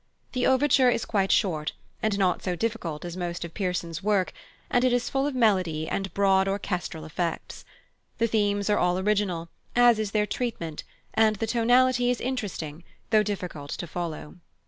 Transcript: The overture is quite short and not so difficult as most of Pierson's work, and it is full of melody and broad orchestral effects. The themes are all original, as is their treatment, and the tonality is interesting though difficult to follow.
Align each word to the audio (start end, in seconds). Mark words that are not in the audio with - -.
The 0.31 0.47
overture 0.47 0.89
is 0.89 1.05
quite 1.05 1.31
short 1.31 1.73
and 2.01 2.17
not 2.17 2.41
so 2.41 2.55
difficult 2.55 3.05
as 3.05 3.15
most 3.15 3.45
of 3.45 3.53
Pierson's 3.53 4.01
work, 4.01 4.33
and 4.71 4.83
it 4.83 4.91
is 4.91 5.11
full 5.11 5.27
of 5.27 5.35
melody 5.35 5.87
and 5.87 6.11
broad 6.15 6.47
orchestral 6.47 7.05
effects. 7.05 7.65
The 8.17 8.25
themes 8.25 8.67
are 8.67 8.79
all 8.79 8.97
original, 8.97 9.49
as 9.75 9.99
is 9.99 10.09
their 10.09 10.25
treatment, 10.25 10.83
and 11.13 11.35
the 11.35 11.45
tonality 11.45 12.09
is 12.09 12.19
interesting 12.19 12.83
though 13.11 13.21
difficult 13.21 13.69
to 13.73 13.85
follow. 13.85 14.37